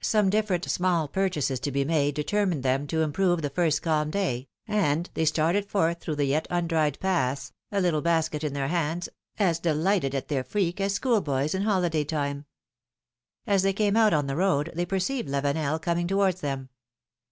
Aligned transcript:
Some 0.00 0.30
different 0.30 0.64
small 0.70 1.08
purchases 1.08 1.60
to 1.60 1.70
be 1.70 1.84
made 1.84 2.14
PHILOMi:NE's 2.14 2.14
MAREIAGES. 2.14 2.30
95 2.30 2.30
determined 2.30 2.62
them 2.62 2.86
to 2.86 3.02
improve 3.02 3.42
the 3.42 3.50
first 3.50 3.82
calm 3.82 4.10
day, 4.10 4.48
and 4.66 5.10
they 5.12 5.26
started 5.26 5.68
forth 5.68 6.00
through 6.00 6.14
the 6.16 6.24
yet 6.24 6.46
undried 6.48 6.98
paths, 7.00 7.52
a 7.70 7.78
little 7.78 8.00
basket 8.00 8.42
in 8.42 8.54
their 8.54 8.68
hands, 8.68 9.10
as 9.38 9.58
delighted 9.58 10.14
at 10.14 10.28
their 10.28 10.42
freak 10.42 10.80
as 10.80 10.94
schoolboys 10.94 11.54
in 11.54 11.64
holiday 11.64 12.04
time. 12.04 12.46
As 13.46 13.62
they 13.62 13.74
came 13.74 13.94
out 13.94 14.14
on 14.14 14.26
the 14.26 14.36
road, 14.36 14.72
they 14.74 14.86
perceived 14.86 15.28
Lavenel 15.28 15.78
coming 15.82 16.08
towards 16.08 16.40
them. 16.40 16.70